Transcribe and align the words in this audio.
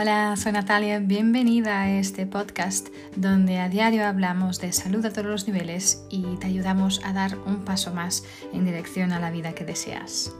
Hola, 0.00 0.36
soy 0.36 0.52
Natalia, 0.52 1.00
bienvenida 1.00 1.82
a 1.82 1.90
este 1.90 2.24
podcast 2.24 2.86
donde 3.16 3.58
a 3.58 3.68
diario 3.68 4.06
hablamos 4.06 4.60
de 4.60 4.72
salud 4.72 5.04
a 5.04 5.10
todos 5.10 5.26
los 5.26 5.48
niveles 5.48 6.04
y 6.08 6.36
te 6.36 6.46
ayudamos 6.46 7.00
a 7.04 7.12
dar 7.12 7.36
un 7.36 7.64
paso 7.64 7.92
más 7.92 8.22
en 8.52 8.64
dirección 8.64 9.10
a 9.10 9.18
la 9.18 9.32
vida 9.32 9.56
que 9.56 9.64
deseas. 9.64 10.32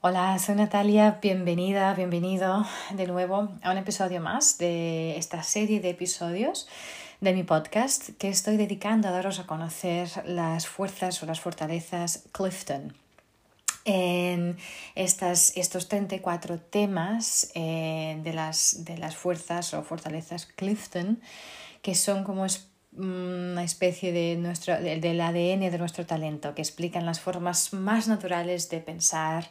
Hola, 0.00 0.38
soy 0.38 0.54
Natalia, 0.54 1.18
bienvenida, 1.20 1.92
bienvenido 1.92 2.64
de 2.94 3.06
nuevo 3.06 3.50
a 3.60 3.70
un 3.70 3.76
episodio 3.76 4.22
más 4.22 4.56
de 4.56 5.18
esta 5.18 5.42
serie 5.42 5.80
de 5.80 5.90
episodios 5.90 6.68
de 7.20 7.34
mi 7.34 7.42
podcast 7.42 8.16
que 8.16 8.30
estoy 8.30 8.56
dedicando 8.56 9.08
a 9.08 9.10
daros 9.10 9.40
a 9.40 9.46
conocer 9.46 10.08
las 10.24 10.66
fuerzas 10.66 11.22
o 11.22 11.26
las 11.26 11.40
fortalezas 11.40 12.24
Clifton 12.32 12.94
en 13.84 14.56
estas, 14.94 15.56
estos 15.56 15.88
34 15.88 16.58
temas 16.60 17.50
eh, 17.54 18.20
de, 18.22 18.32
las, 18.32 18.84
de 18.84 18.98
las 18.98 19.16
fuerzas 19.16 19.74
o 19.74 19.82
fortalezas 19.82 20.46
Clifton, 20.46 21.20
que 21.82 21.94
son 21.94 22.24
como 22.24 22.46
una 22.96 23.64
especie 23.64 24.12
de 24.12 24.36
nuestro, 24.36 24.80
del 24.80 25.20
ADN 25.20 25.70
de 25.70 25.78
nuestro 25.78 26.06
talento, 26.06 26.54
que 26.54 26.62
explican 26.62 27.06
las 27.06 27.20
formas 27.20 27.72
más 27.72 28.08
naturales 28.08 28.68
de 28.68 28.80
pensar, 28.80 29.48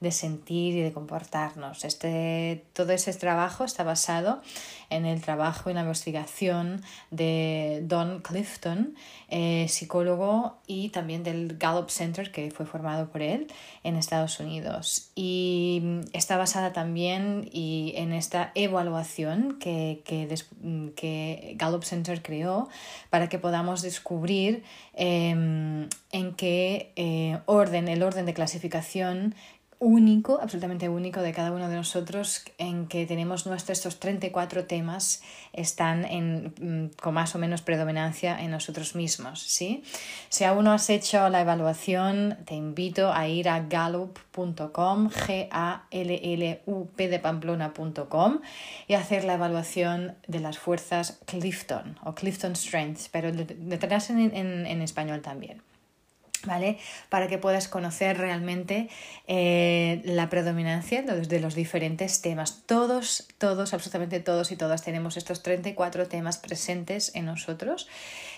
de 0.00 0.12
sentir 0.12 0.76
y 0.76 0.80
de 0.80 0.92
comportarnos. 0.92 1.84
Este, 1.84 2.64
todo 2.72 2.92
ese 2.92 3.12
trabajo 3.12 3.64
está 3.64 3.84
basado 3.84 4.40
en 4.88 5.04
el 5.04 5.20
trabajo 5.20 5.70
y 5.70 5.74
la 5.74 5.82
investigación 5.82 6.82
de 7.10 7.82
Don 7.84 8.20
Clifton, 8.20 8.96
eh, 9.28 9.66
psicólogo 9.68 10.56
y 10.66 10.88
también 10.88 11.22
del 11.22 11.56
Gallup 11.58 11.90
Center 11.90 12.32
que 12.32 12.50
fue 12.50 12.66
formado 12.66 13.10
por 13.10 13.22
él 13.22 13.46
en 13.84 13.96
Estados 13.96 14.40
Unidos. 14.40 15.10
Y 15.14 15.82
está 16.12 16.38
basada 16.38 16.72
también 16.72 17.48
y 17.52 17.92
en 17.96 18.12
esta 18.12 18.52
evaluación 18.54 19.58
que, 19.60 20.02
que, 20.04 21.54
Gallup 21.56 21.84
Center 21.84 22.22
creó 22.22 22.68
para 23.10 23.28
que 23.28 23.38
podamos 23.38 23.82
descubrir 23.82 24.64
em, 24.94 25.88
en 26.10 26.34
qué 26.34 26.92
eh, 26.96 27.38
orden, 27.46 27.88
el 27.88 28.02
orden 28.02 28.26
de 28.26 28.34
clasificación 28.34 29.34
único, 29.80 30.38
absolutamente 30.40 30.88
único 30.88 31.22
de 31.22 31.32
cada 31.32 31.50
uno 31.50 31.68
de 31.68 31.74
nosotros, 31.74 32.44
en 32.58 32.86
que 32.86 33.06
tenemos 33.06 33.46
nuestros 33.46 33.80
estos 33.80 33.98
34 33.98 34.66
temas 34.66 35.22
están 35.54 36.04
en, 36.04 36.52
mm, 36.60 36.90
con 37.00 37.14
más 37.14 37.34
o 37.34 37.38
menos 37.38 37.62
predominancia 37.62 38.40
en 38.40 38.50
nosotros 38.50 38.94
mismos. 38.94 39.40
¿sí? 39.40 39.82
Si 40.28 40.44
aún 40.44 40.64
no 40.64 40.72
has 40.72 40.90
hecho 40.90 41.28
la 41.30 41.40
evaluación, 41.40 42.36
te 42.44 42.54
invito 42.54 43.12
a 43.12 43.26
ir 43.26 43.48
a 43.48 43.60
gallup.com, 43.60 45.08
G-A-L-L-U-P 45.08 47.08
de 47.08 47.18
Pamplona.com 47.18 48.40
y 48.86 48.94
hacer 48.94 49.24
la 49.24 49.34
evaluación 49.34 50.14
de 50.28 50.40
las 50.40 50.58
fuerzas 50.58 51.18
Clifton 51.24 51.98
o 52.04 52.14
Clifton 52.14 52.54
Strengths, 52.54 53.08
pero 53.08 53.32
detrás 53.32 54.10
en, 54.10 54.36
en, 54.36 54.66
en 54.66 54.82
español 54.82 55.22
también. 55.22 55.62
¿Vale? 56.44 56.78
Para 57.08 57.28
que 57.28 57.38
puedas 57.38 57.68
conocer 57.68 58.18
realmente 58.18 58.88
eh, 59.26 60.00
la 60.04 60.28
predominancia 60.30 61.02
de 61.02 61.40
los 61.40 61.54
diferentes 61.54 62.22
temas. 62.22 62.62
Todos, 62.66 63.28
todos, 63.38 63.74
absolutamente 63.74 64.20
todos 64.20 64.52
y 64.52 64.56
todas 64.56 64.82
tenemos 64.82 65.16
estos 65.16 65.42
34 65.42 66.08
temas 66.08 66.38
presentes 66.38 67.14
en 67.14 67.26
nosotros 67.26 67.88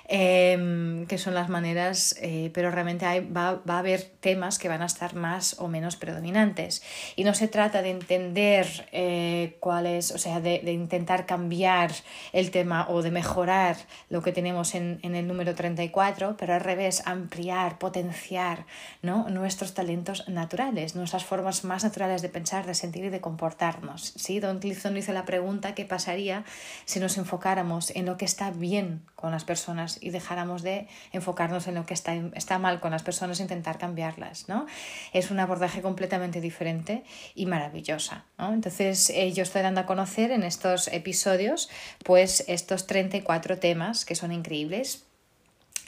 Em, 0.09 1.07
que 1.07 1.17
son 1.17 1.35
las 1.35 1.49
maneras, 1.49 2.17
eh, 2.21 2.51
pero 2.53 2.71
realmente 2.71 3.07
hay, 3.07 3.21
va, 3.21 3.63
va, 3.69 3.77
a 3.77 3.79
haber 3.79 4.03
temas 4.03 4.59
que 4.59 4.69
van 4.69 4.83
a 4.83 4.87
estar 4.87 5.15
más 5.15 5.57
o 5.61 5.69
menos 5.69 5.97
predominantes. 5.97 6.83
Y 7.17 7.25
no 7.25 7.35
se 7.35 7.49
trata 7.49 7.83
de 7.83 7.91
entender 7.91 8.89
eh, 8.93 9.57
cuál 9.61 9.87
es, 9.87 10.11
o 10.11 10.19
sea, 10.19 10.41
de, 10.41 10.61
de, 10.65 10.73
intentar 10.73 11.25
cambiar 11.25 11.93
el 12.33 12.51
tema 12.51 12.87
o 12.89 13.03
de 13.03 13.11
mejorar 13.11 13.77
lo 14.11 14.23
que 14.23 14.33
tenemos 14.33 14.75
en, 14.75 14.99
en, 15.03 15.15
el 15.15 15.27
número 15.27 15.55
34, 15.55 16.37
pero 16.37 16.55
al 16.55 16.61
revés, 16.61 17.03
ampliar, 17.07 17.79
potenciar 17.79 18.67
¿no? 19.03 19.29
nuestros 19.31 19.75
talentos 19.75 20.29
naturales, 20.29 20.97
nuestras 20.97 21.25
formas 21.25 21.65
más 21.65 21.85
naturales 21.85 22.23
de 22.23 22.29
pensar, 22.29 22.67
de 22.67 22.75
sentir 22.75 23.05
y 23.05 23.11
de 23.11 23.21
comportarnos. 23.21 24.15
¿sí? 24.17 24.41
Don 24.41 24.59
Clifton 24.59 24.97
hizo 24.97 25.13
la 25.13 25.25
pregunta 25.25 25.75
qué 25.75 25.85
pasaría 25.85 26.45
si 26.85 26.99
nos 26.99 27.17
enfocáramos 27.19 27.91
en 27.91 28.07
lo 28.07 28.17
que 28.17 28.25
está 28.25 28.51
bien 28.51 29.03
con 29.15 29.31
las 29.31 29.45
personas 29.45 29.92
y 30.01 30.11
dejáramos 30.11 30.63
de 30.63 30.89
enfocarnos 31.13 31.67
en 31.69 31.75
lo 31.75 31.87
que 31.87 31.95
está, 31.95 32.15
está 32.35 32.59
mal 32.59 32.81
con 32.81 32.91
las 32.91 33.03
personas 33.03 33.41
e 33.41 33.43
intentar 33.43 33.79
cambiarlas. 33.79 34.49
¿no? 34.49 34.67
Es 35.13 35.31
un 35.31 35.41
abordaje 35.41 35.83
completamente 35.83 36.41
diferente 36.41 37.05
y 37.35 37.47
maravillosa. 37.47 38.25
Entonces, 38.39 39.11
eh, 39.11 39.33
yo 39.33 39.43
estoy 39.43 39.63
dando 39.63 39.81
a 39.81 39.87
conocer 39.87 40.31
en 40.31 40.43
estos 40.43 40.89
episodios 40.89 41.71
pues 42.05 42.45
estos 42.49 42.87
34 42.87 43.59
temas 43.59 44.05
que 44.05 44.15
son 44.15 44.33
increíbles 44.33 45.05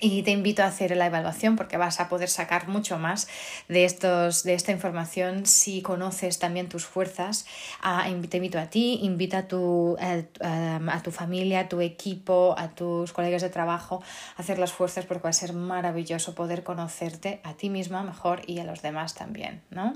y 0.05 0.23
te 0.23 0.33
invito 0.33 0.63
a 0.63 0.67
hacer 0.67 0.95
la 0.97 1.07
evaluación 1.07 1.57
porque 1.57 1.79
vas 1.79 1.99
a 1.99 2.11
poder 2.11 2.29
sacar 2.29 2.69
mucho 2.69 2.99
más 2.99 3.27
de, 3.69 3.87
estos, 3.87 4.43
de 4.43 4.53
esta 4.53 4.71
información 4.71 5.47
si 5.47 5.81
conoces 5.81 6.39
también 6.39 6.69
tus 6.69 6.85
fuerzas. 6.85 7.47
Ah, 7.83 8.07
te 8.29 8.37
invito 8.37 8.59
a 8.59 8.67
ti, 8.67 9.01
invita 9.03 9.39
a 9.39 9.49
tu, 9.49 9.97
a, 9.99 11.03
tu 11.03 11.11
familia, 11.11 11.61
a 11.61 11.69
tu 11.69 11.81
equipo, 11.81 12.55
a 12.59 12.69
tus 12.69 13.13
colegas 13.13 13.41
de 13.41 13.49
trabajo 13.49 14.03
a 14.37 14.43
hacer 14.43 14.59
las 14.59 14.73
fuerzas 14.73 15.07
porque 15.07 15.23
va 15.23 15.31
a 15.31 15.33
ser 15.33 15.55
maravilloso 15.55 16.35
poder 16.35 16.65
conocerte 16.65 17.41
a 17.43 17.55
ti 17.55 17.71
misma 17.71 18.03
mejor 18.03 18.43
y 18.47 18.59
a 18.59 18.65
los 18.65 18.83
demás 18.83 19.15
también. 19.15 19.63
¿no? 19.71 19.95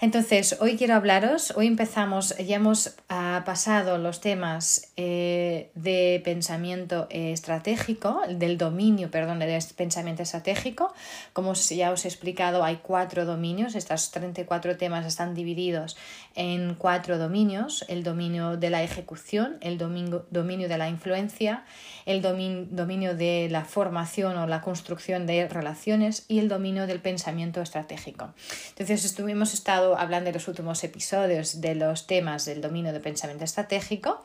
Entonces, 0.00 0.56
hoy 0.60 0.76
quiero 0.76 0.94
hablaros, 0.94 1.52
hoy 1.56 1.66
empezamos, 1.66 2.36
ya 2.38 2.56
hemos 2.56 2.94
ah, 3.08 3.42
pasado 3.44 3.98
los 3.98 4.20
temas 4.20 4.92
eh, 4.96 5.70
de 5.74 6.20
pensamiento 6.24 7.08
estratégico, 7.10 8.20
del 8.28 8.56
dominio, 8.56 9.10
perdón, 9.10 9.31
del 9.38 9.62
pensamiento 9.76 10.22
estratégico. 10.22 10.92
Como 11.32 11.54
ya 11.54 11.90
os 11.90 12.04
he 12.04 12.08
explicado, 12.08 12.64
hay 12.64 12.76
cuatro 12.82 13.24
dominios. 13.24 13.74
Estos 13.74 14.10
34 14.10 14.76
temas 14.76 15.06
están 15.06 15.34
divididos 15.34 15.96
en 16.34 16.74
cuatro 16.74 17.18
dominios. 17.18 17.84
El 17.88 18.02
dominio 18.02 18.56
de 18.56 18.70
la 18.70 18.82
ejecución, 18.82 19.58
el 19.60 19.78
dominio, 19.78 20.24
de 20.68 20.78
la 20.78 20.88
influencia, 20.88 21.64
el 22.06 22.22
dominio 22.22 23.14
de 23.14 23.48
la 23.50 23.64
formación 23.64 24.36
o 24.36 24.46
la 24.46 24.60
construcción 24.60 25.26
de 25.26 25.48
relaciones 25.48 26.24
y 26.28 26.38
el 26.38 26.48
dominio 26.48 26.86
del 26.86 27.00
pensamiento 27.00 27.60
estratégico. 27.60 28.32
Entonces, 28.70 29.04
estuvimos 29.04 29.54
estado 29.54 29.98
hablando 29.98 30.30
en 30.30 30.34
los 30.34 30.48
últimos 30.48 30.82
episodios 30.84 31.60
de 31.60 31.74
los 31.74 32.06
temas 32.06 32.44
del 32.44 32.60
dominio 32.60 32.92
del 32.92 33.02
pensamiento 33.02 33.44
estratégico. 33.44 34.22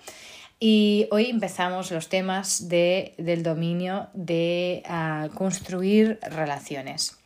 Y 0.60 1.08
hoy 1.12 1.26
empezamos 1.26 1.92
los 1.92 2.10
temas 2.10 2.68
de, 2.68 3.14
del 3.18 3.44
dominio 3.44 4.08
de 4.14 4.84
uh, 4.90 5.30
construir 5.36 6.20
relaciones. 6.22 7.18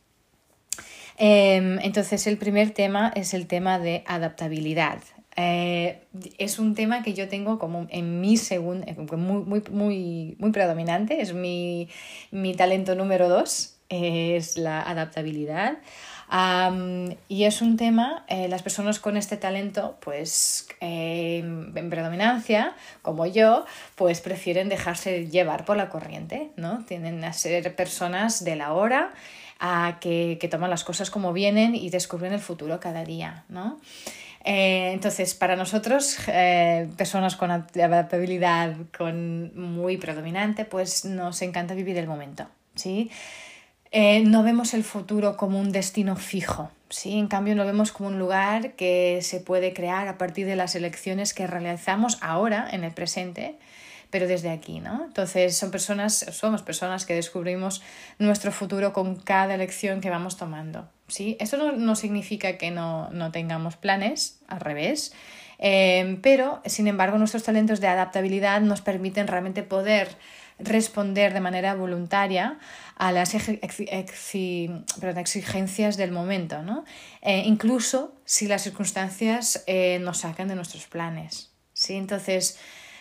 Eh, 1.17 1.77
entonces, 1.81 2.27
el 2.27 2.37
primer 2.37 2.71
tema 2.71 3.11
es 3.15 3.33
el 3.33 3.47
tema 3.47 3.79
de 3.79 4.03
adaptabilidad. 4.05 4.99
Eh, 5.37 6.01
es 6.39 6.59
un 6.59 6.75
tema 6.75 7.03
que 7.03 7.13
yo 7.13 7.29
tengo 7.29 7.57
como 7.57 7.87
en 7.89 8.19
mi 8.19 8.35
segundo, 8.35 8.85
muy, 9.15 9.43
muy, 9.43 9.63
muy, 9.69 10.35
muy 10.37 10.51
predominante, 10.51 11.21
es 11.21 11.33
mi, 11.33 11.87
mi 12.31 12.53
talento 12.53 12.95
número 12.95 13.29
dos, 13.29 13.77
es 13.87 14.57
la 14.57 14.81
adaptabilidad 14.81 15.77
y 17.27 17.43
es 17.43 17.61
un 17.61 17.75
tema, 17.75 18.23
eh, 18.29 18.47
las 18.47 18.63
personas 18.63 18.99
con 18.99 19.17
este 19.17 19.35
talento, 19.35 19.97
pues 19.99 20.67
eh, 20.79 21.39
en 21.39 21.89
predominancia, 21.89 22.73
como 23.01 23.25
yo, 23.25 23.65
pues 23.95 24.21
prefieren 24.21 24.69
dejarse 24.69 25.27
llevar 25.27 25.65
por 25.65 25.75
la 25.75 25.89
corriente, 25.89 26.51
¿no? 26.55 26.85
Tienden 26.85 27.21
a 27.25 27.33
ser 27.33 27.75
personas 27.75 28.45
de 28.45 28.55
la 28.55 28.72
hora, 28.72 29.11
a 29.59 29.97
que, 29.99 30.37
que 30.39 30.47
toman 30.47 30.69
las 30.69 30.85
cosas 30.85 31.11
como 31.11 31.33
vienen 31.33 31.75
y 31.75 31.89
descubren 31.89 32.31
el 32.31 32.39
futuro 32.39 32.79
cada 32.79 33.03
día, 33.03 33.43
¿no? 33.49 33.79
Eh, 34.45 34.91
entonces, 34.93 35.35
para 35.35 35.57
nosotros, 35.57 36.17
personas 36.97 37.35
con 37.35 37.51
adaptabilidad 37.51 38.75
con 38.97 39.51
muy 39.59 39.97
predominante, 39.97 40.63
pues 40.63 41.03
nos 41.03 41.41
encanta 41.41 41.73
vivir 41.73 41.97
el 41.97 42.07
momento, 42.07 42.47
¿sí? 42.75 43.11
Eh, 43.91 44.23
no 44.26 44.43
vemos 44.43 44.73
el 44.73 44.85
futuro 44.85 45.35
como 45.35 45.59
un 45.59 45.73
destino 45.73 46.16
fijo, 46.16 46.72
¿sí? 46.90 47.20
en 47.20 47.28
cambio 47.28 47.55
lo 47.55 47.66
vemos 47.66 47.91
como 47.91 48.08
un 48.08 48.20
lugar 48.20 48.73
que 48.76 49.20
se 49.22 49.41
puede 49.41 49.73
crear 49.73 50.08
a 50.08 50.17
partir 50.17 50.47
de 50.47 50.55
las 50.55 50.76
elecciones 50.76 51.34
que 51.34 51.46
realizamos 51.46 52.17
ahora, 52.22 52.70
en 52.72 52.85
el 52.85 52.93
presente, 52.93 53.58
pero 54.09 54.28
desde 54.28 54.49
aquí, 54.49 54.79
¿no? 54.79 55.05
Entonces 55.05 55.58
son 55.58 55.72
personas, 55.72 56.26
somos 56.32 56.61
personas 56.61 57.05
que 57.05 57.16
descubrimos 57.16 57.82
nuestro 58.17 58.52
futuro 58.53 58.93
con 58.93 59.16
cada 59.16 59.55
elección 59.55 59.99
que 59.99 60.09
vamos 60.09 60.37
tomando. 60.37 60.90
¿sí? 61.08 61.37
Eso 61.40 61.58
no, 61.58 61.96
significa 61.96 62.58
que 62.58 62.72
no, 62.72 63.09
tengamos 63.32 63.76
planes, 63.76 64.40
al 64.47 64.59
revés, 64.59 65.14
eh, 65.59 66.17
pero 66.22 66.61
sin 66.66 66.87
embargo 66.87 67.17
nuestros 67.17 67.44
talentos 67.44 67.82
de 67.82 67.87
adaptabilidad 67.87 68.61
nos 68.61 68.82
permiten 68.82 69.28
realmente 69.28 69.64
poder 69.64 70.17
responder 70.63 71.34
de 71.34 71.40
manera 71.40 71.75
voluntaria 71.75 72.59
a 72.96 73.11
las 73.11 73.34
exigencias 75.17 75.97
del 75.97 76.11
momento, 76.11 76.61
¿no? 76.61 76.85
Eh, 77.22 77.43
incluso 77.46 78.16
si 78.25 78.47
las 78.47 78.61
circunstancias 78.63 79.63
eh, 79.67 79.99
nos 80.02 80.19
sacan 80.19 80.47
de 80.47 80.55
nuestros 80.55 80.87
planes. 80.87 81.52
¿sí? 81.73 81.96
Entonces, 81.96 82.59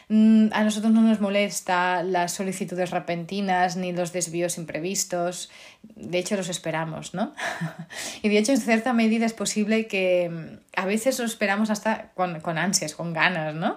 mm, 0.09 0.49
a 0.53 0.65
nosotros 0.65 0.93
no 0.93 1.03
nos 1.03 1.21
molesta 1.21 2.03
las 2.03 2.33
solicitudes 2.33 2.91
repentinas 2.91 3.77
ni 3.77 3.93
los 3.93 4.13
desvíos 4.13 4.57
imprevistos, 4.59 5.51
de 5.83 6.19
hecho 6.19 6.37
los 6.37 6.49
esperamos, 6.49 7.15
¿no? 7.15 7.35
y 8.23 8.29
de 8.29 8.39
hecho 8.39 8.53
en 8.53 8.61
cierta 8.61 8.93
medida 8.93 9.27
es 9.27 9.35
posible 9.35 9.87
que 9.87 10.31
mm, 10.31 10.81
a 10.81 10.87
veces 10.87 11.19
lo 11.19 11.27
esperamos 11.27 11.69
hasta 11.71 12.11
con, 12.15 12.41
con 12.41 12.59
ansias, 12.59 12.95
con 12.95 13.13
ganas, 13.13 13.55
¿no? 13.55 13.77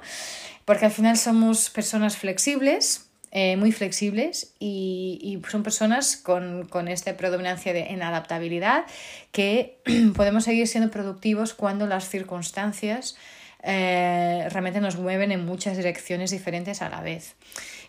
Porque 0.66 0.86
al 0.86 0.92
final 0.92 1.18
somos 1.18 1.70
personas 1.70 2.16
flexibles, 2.16 3.10
eh, 3.36 3.58
muy 3.58 3.72
flexibles 3.72 4.54
y, 4.60 5.42
son 5.50 5.64
personas 5.64 6.18
con, 6.18 6.88
esta 6.88 7.18
predominancia 7.18 7.74
de, 7.74 7.88
en 7.88 8.04
adaptabilidad 8.04 8.86
que 9.32 9.80
podemos 10.16 10.44
seguir 10.44 10.68
siendo 10.68 10.92
productivos 10.92 11.56
cuando 11.56 11.88
las 11.88 12.08
circunstancias 12.10 13.18
eh, 13.64 14.48
realmente 14.52 14.82
nos 14.82 14.98
mueven 14.98 15.32
en 15.32 15.46
muchas 15.46 15.78
direcciones 15.78 16.30
diferentes 16.30 16.84
a 16.84 16.90
la 16.90 17.02
vez. 17.02 17.34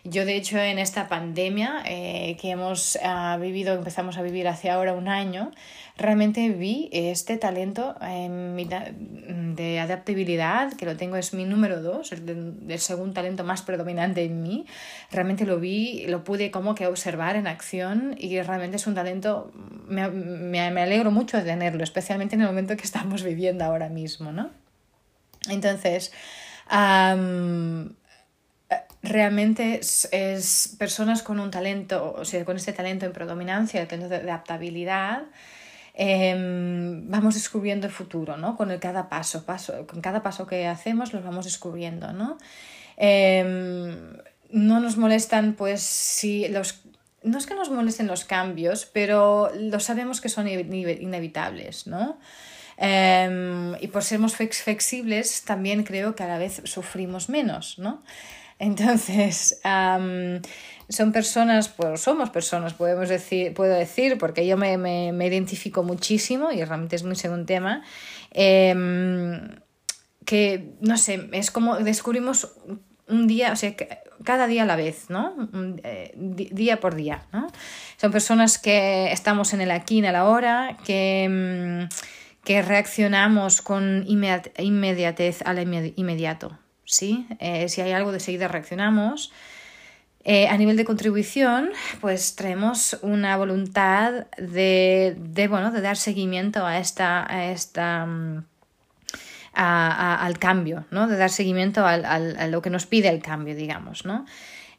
Yo, 0.07 0.23
de 0.23 0.35
hecho, 0.35 0.59
en 0.59 0.77
esta 0.77 1.07
pandemia 1.07 1.81
eh, 1.83 2.37
que 2.39 2.51
hemos 2.51 2.95
ah, 3.03 3.39
vivido, 3.41 3.73
empezamos 3.73 4.19
a 4.19 4.21
vivir 4.21 4.47
hace 4.47 4.69
ahora 4.69 4.93
un 4.93 5.07
año, 5.07 5.49
realmente 5.97 6.47
vi 6.49 6.89
este 6.91 7.37
talento 7.37 7.95
de 7.99 9.79
adaptabilidad, 9.79 10.73
que 10.73 10.85
lo 10.85 10.95
tengo, 10.95 11.15
es 11.15 11.33
mi 11.33 11.43
número 11.45 11.81
dos, 11.81 12.11
el, 12.11 12.77
segundo 12.77 13.13
talento 13.15 13.43
más 13.43 13.63
predominante 13.63 14.23
en 14.23 14.43
mí. 14.43 14.67
Realmente 15.09 15.43
lo 15.43 15.59
vi, 15.59 16.05
lo 16.05 16.23
pude 16.23 16.51
como 16.51 16.75
que 16.75 16.85
observar 16.85 17.35
en 17.35 17.47
acción 17.47 18.15
y 18.19 18.39
realmente 18.43 18.77
es 18.77 18.85
un 18.85 18.93
talento, 18.93 19.51
me, 19.87 20.07
me, 20.09 20.69
me 20.69 20.81
alegro 20.83 21.09
mucho 21.09 21.37
de 21.37 21.43
tenerlo, 21.43 21.83
especialmente 21.83 22.35
en 22.35 22.41
el 22.41 22.47
momento 22.47 22.77
que 22.77 22.83
estamos 22.83 23.23
viviendo 23.23 23.65
ahora 23.65 23.89
mismo, 23.89 24.31
¿no? 24.31 24.51
Entonces, 25.49 26.11
realmente 29.05 29.79
es, 29.79 30.75
personas 30.77 31.23
con 31.23 31.39
un 31.39 31.51
talento, 31.51 32.13
o 32.17 32.25
sea, 32.25 32.43
con 32.45 32.57
este 32.57 32.73
talento 32.73 33.05
en 33.05 33.13
predominancia, 33.13 33.81
el 33.81 33.87
talento 33.87 34.09
de 34.09 34.17
adaptabilidad, 34.17 35.23
Em, 35.97 37.09
vamos 37.09 37.35
descubriendo 37.35 37.87
el 37.87 37.93
futuro, 37.93 38.35
¿no? 38.35 38.57
Con 38.57 38.69
el 38.69 38.79
cada 38.79 39.07
paso, 39.07 39.45
paso, 39.45 39.87
con 39.87 40.01
cada 40.01 40.21
paso 40.21 40.45
que 40.45 40.67
hacemos 40.67 41.13
los 41.13 41.23
vamos 41.23 41.45
descubriendo, 41.45 42.11
¿no? 42.11 42.37
Em, 42.97 44.17
no 44.51 44.79
nos 44.81 44.97
molestan, 44.97 45.53
pues, 45.53 45.81
si 45.81 46.49
los... 46.49 46.81
No 47.23 47.37
es 47.37 47.47
que 47.47 47.55
nos 47.55 47.71
molesten 47.71 48.07
los 48.07 48.25
cambios, 48.25 48.85
pero 48.85 49.51
lo 49.55 49.79
sabemos 49.79 50.21
que 50.21 50.29
son 50.29 50.47
inevitables, 50.47 51.87
¿no? 51.87 52.19
Em, 52.77 53.75
y 53.79 53.87
por 53.87 54.03
ser 54.03 54.19
flexibles, 54.29 55.43
también 55.43 55.83
creo 55.83 56.13
que 56.13 56.23
a 56.23 56.27
la 56.27 56.37
vez 56.37 56.61
sufrimos 56.65 57.29
menos, 57.29 57.79
¿no? 57.79 58.03
Entonces, 58.59 59.59
son 60.89 61.11
personas, 61.11 61.69
pues 61.69 62.01
somos 62.01 62.29
personas, 62.29 62.73
podemos 62.73 63.09
decir, 63.09 63.53
puedo 63.53 63.73
decir, 63.73 64.17
porque 64.17 64.47
yo 64.47 64.57
me, 64.57 64.77
me, 64.77 65.11
me 65.11 65.27
identifico 65.27 65.83
muchísimo 65.83 66.51
y 66.51 66.63
realmente 66.63 66.95
es 66.95 67.03
muy 67.03 67.15
segundo 67.15 67.45
tema, 67.45 67.83
em, 68.31 69.59
que, 70.25 70.73
no 70.81 70.97
sé, 70.97 71.29
es 71.33 71.51
como 71.51 71.77
descubrimos 71.77 72.53
un 73.07 73.27
día, 73.27 73.51
o 73.51 73.55
sea, 73.55 73.75
cada 74.23 74.47
día 74.47 74.63
a 74.63 74.65
la 74.65 74.75
vez, 74.75 75.09
¿no? 75.09 75.35
Eh, 75.83 76.13
día 76.15 76.79
por 76.79 76.95
día, 76.95 77.25
¿no? 77.31 77.47
Son 77.97 78.11
personas 78.11 78.57
que 78.57 79.11
estamos 79.11 79.53
en 79.53 79.61
el 79.61 79.71
aquí 79.71 79.99
en 79.99 80.11
la 80.11 80.25
hora, 80.25 80.77
que, 80.85 81.23
em, 81.23 81.89
que 82.43 82.61
reaccionamos 82.61 83.61
con 83.61 84.05
inmediatez 84.07 85.41
al 85.43 85.59
inmediato, 85.95 86.57
¿sí? 86.85 87.27
Eh, 87.39 87.67
si 87.69 87.81
hay 87.81 87.91
algo 87.91 88.11
de 88.11 88.19
seguida 88.19 88.47
reaccionamos. 88.47 89.31
Eh, 90.23 90.47
a 90.47 90.57
nivel 90.57 90.75
de 90.75 90.85
contribución, 90.85 91.69
pues 92.01 92.35
traemos 92.35 92.97
una 93.03 93.37
voluntad 93.37 94.25
de, 94.39 95.15
de 95.19 95.47
bueno, 95.47 95.71
de 95.71 95.81
dar 95.81 95.97
seguimiento 95.97 96.65
a 96.65 96.79
esta, 96.79 97.31
a 97.31 97.51
esta 97.51 98.07
mm, 98.07 98.43
al 99.53 100.39
cambio, 100.39 100.85
¿no? 100.89 101.07
De 101.07 101.15
dar 101.15 101.29
seguimiento 101.29 101.85
al, 101.85 102.05
al, 102.05 102.37
a 102.37 102.47
lo 102.47 102.61
que 102.61 102.71
nos 102.71 102.87
pide 102.87 103.07
el 103.09 103.21
cambio, 103.21 103.55
digamos, 103.55 104.03
¿no? 104.05 104.25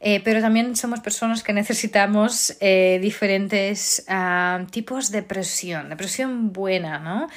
Eh, 0.01 0.21
pero 0.23 0.41
también 0.41 0.75
somos 0.75 0.99
personas 1.01 1.45
que 1.45 1.53
necesitamos 1.53 2.57
diferentes 2.61 4.05
ah, 4.09 4.67
tipos 4.73 5.13
de 5.13 5.23
presión, 5.23 5.91
de 5.91 5.97
presión 5.97 6.53
buena, 6.53 6.99
¿no? 6.99 7.29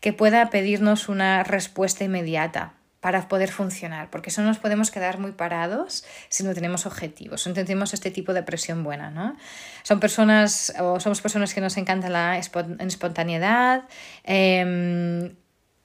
Que 0.00 0.14
pueda 0.14 0.48
pedirnos 0.48 1.10
una 1.10 1.44
respuesta 1.44 2.02
inmediata 2.02 2.77
para 3.00 3.28
poder 3.28 3.50
funcionar, 3.50 4.10
porque 4.10 4.30
eso 4.30 4.42
nos 4.42 4.58
podemos 4.58 4.90
quedar 4.90 5.18
muy 5.18 5.32
parados 5.32 6.04
si 6.28 6.42
no 6.42 6.52
tenemos 6.52 6.84
objetivos, 6.84 7.46
no 7.46 7.54
tenemos 7.54 7.94
este 7.94 8.10
tipo 8.10 8.34
de 8.34 8.42
presión 8.42 8.82
buena, 8.82 9.10
¿no? 9.10 9.36
Son 9.84 10.00
personas, 10.00 10.74
o 10.80 10.98
somos 10.98 11.20
personas 11.20 11.54
que 11.54 11.60
nos 11.60 11.76
encanta 11.76 12.08
la 12.08 12.38
espontaneidad, 12.38 13.84
em, 14.24 15.36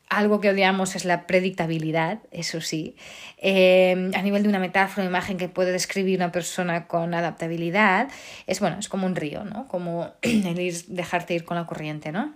algo 0.10 0.40
que 0.42 0.50
odiamos 0.50 0.96
es 0.96 1.06
la 1.06 1.26
predictabilidad, 1.28 2.20
eso 2.32 2.62
sí. 2.62 2.96
Em, 3.38 4.12
a 4.16 4.22
nivel 4.22 4.44
de 4.44 4.50
una 4.50 4.60
metáfora, 4.60 5.04
una 5.04 5.10
imagen 5.10 5.38
que 5.38 5.50
puede 5.50 5.72
describir 5.72 6.20
una 6.20 6.32
persona 6.32 6.88
con 6.88 7.14
adaptabilidad, 7.14 8.10
es 8.48 8.60
bueno, 8.60 8.78
es 8.80 8.90
como 8.90 9.06
un 9.06 9.16
río, 9.16 9.44
¿no? 9.44 9.68
Como 9.68 10.14
el 10.22 10.60
ir, 10.60 10.86
dejarte 10.88 11.34
ir 11.36 11.46
con 11.46 11.58
la 11.58 11.66
corriente, 11.66 12.12
¿no? 12.12 12.34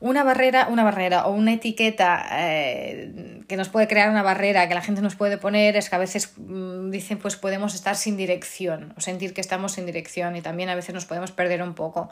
Una 0.00 0.22
barrera, 0.22 0.68
una 0.70 0.84
barrera 0.84 1.26
o 1.26 1.32
una 1.32 1.52
etiqueta 1.52 2.26
eh, 2.32 3.42
que 3.48 3.56
nos 3.56 3.68
puede 3.68 3.88
crear 3.88 4.10
una 4.10 4.22
barrera 4.22 4.68
que 4.68 4.74
la 4.74 4.80
gente 4.80 5.02
nos 5.02 5.16
puede 5.16 5.38
poner 5.38 5.76
es 5.76 5.90
que 5.90 5.96
a 5.96 5.98
veces 5.98 6.34
mm, 6.36 6.90
dicen 6.90 7.18
pues 7.18 7.36
podemos 7.36 7.74
estar 7.74 7.96
sin 7.96 8.16
dirección 8.16 8.94
o 8.96 9.00
sentir 9.00 9.34
que 9.34 9.40
estamos 9.40 9.72
sin 9.72 9.86
dirección 9.86 10.36
y 10.36 10.40
también 10.40 10.68
a 10.68 10.76
veces 10.76 10.94
nos 10.94 11.04
podemos 11.04 11.32
perder 11.32 11.62
un 11.62 11.74
poco 11.74 12.10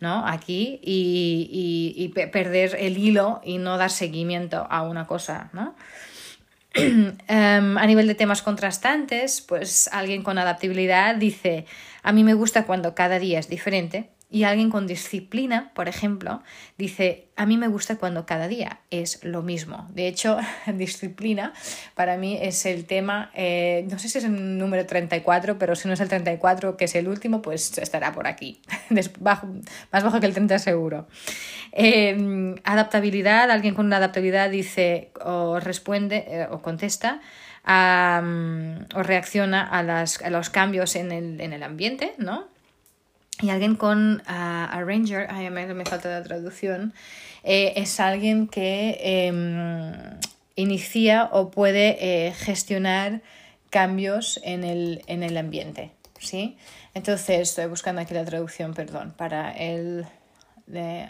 ¿no? 0.00 0.26
aquí 0.26 0.80
y, 0.82 1.94
y, 1.96 2.08
perder 2.08 2.76
el 2.78 2.98
hilo 2.98 3.40
y 3.44 3.58
no 3.58 3.78
dar 3.78 3.90
seguimiento 3.90 4.66
a 4.68 4.82
una 4.82 5.06
cosa. 5.06 5.50
¿no? 5.52 5.76
Em, 6.74 7.78
a 7.78 7.86
nivel 7.86 8.06
de 8.06 8.14
temas 8.14 8.42
contrastantes, 8.42 9.40
pues 9.40 9.88
alguien 9.92 10.22
con 10.22 10.38
adaptabilidad 10.38 11.16
dice, 11.16 11.66
a 12.02 12.12
mí 12.12 12.24
me 12.24 12.34
gusta 12.34 12.66
cuando 12.66 12.94
cada 12.94 13.18
día 13.18 13.38
es 13.38 13.48
diferente 13.48 14.10
y 14.30 14.44
alguien 14.44 14.68
con 14.68 14.86
disciplina, 14.86 15.70
por 15.74 15.88
ejemplo, 15.88 16.42
dice, 16.76 17.28
a 17.34 17.46
mí 17.46 17.56
me 17.56 17.66
gusta 17.66 17.96
cuando 17.96 18.26
cada 18.26 18.46
día 18.46 18.80
es 18.90 19.24
lo 19.24 19.42
mismo. 19.42 19.88
De 19.94 20.06
hecho, 20.06 20.38
disciplina 20.74 21.54
para 21.94 22.18
mí 22.18 22.38
es 22.40 22.66
el 22.66 22.84
tema, 22.84 23.30
eh, 23.34 23.86
no 23.90 23.98
sé 23.98 24.10
si 24.10 24.18
es 24.18 24.24
el 24.24 24.58
número 24.58 24.84
34, 24.84 25.58
pero 25.58 25.74
si 25.76 25.88
no 25.88 25.94
es 25.94 26.00
el 26.00 26.08
34, 26.08 26.76
que 26.76 26.84
es 26.84 26.94
el 26.94 27.08
último, 27.08 27.40
pues 27.40 27.78
estará 27.78 28.12
por 28.12 28.26
aquí, 28.26 28.60
más 28.90 29.10
bajo 29.90 30.20
que 30.20 30.26
el 30.26 30.34
30 30.34 30.58
seguro. 30.58 31.08
Em, 31.72 32.56
adaptabilidad, 32.64 33.50
alguien 33.50 33.74
con 33.74 33.86
una 33.86 33.96
adaptabilidad 33.96 34.50
dice 34.50 35.10
o 35.24 35.58
responde 35.58 36.26
eh, 36.28 36.46
o 36.50 36.60
contesta. 36.60 37.20
o 37.64 39.02
reacciona 39.02 39.62
a, 39.62 39.82
las, 39.82 40.22
a 40.22 40.30
los 40.30 40.50
cambios 40.50 40.96
en 40.96 41.12
el, 41.12 41.40
en 41.40 41.52
el 41.52 41.62
ambiente, 41.62 42.14
¿no? 42.18 42.57
Y 43.40 43.50
alguien 43.50 43.76
con 43.76 44.16
uh, 44.16 44.22
arranger, 44.26 45.28
ay, 45.30 45.48
me, 45.50 45.66
me 45.72 45.84
falta 45.84 46.08
la 46.08 46.24
traducción, 46.24 46.92
eh, 47.44 47.74
es 47.76 48.00
alguien 48.00 48.48
que 48.48 48.98
em, 49.00 49.92
inicia 50.56 51.28
o 51.32 51.50
puede 51.50 51.96
eh, 52.00 52.32
gestionar 52.32 53.22
cambios 53.70 54.40
en 54.42 54.64
el, 54.64 55.02
en 55.06 55.22
el 55.22 55.36
ambiente. 55.36 55.92
¿sí? 56.18 56.56
Entonces, 56.94 57.40
estoy 57.50 57.66
buscando 57.66 58.00
aquí 58.00 58.12
la 58.12 58.24
traducción, 58.24 58.74
perdón, 58.74 59.14
para 59.16 59.52
el 59.52 60.06
de 60.66 61.06